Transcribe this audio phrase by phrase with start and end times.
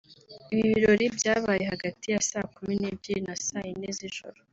[0.53, 4.39] Ibi birori byabaye hagati ya saa kumi n’ebyiri na saa yine z’ijoro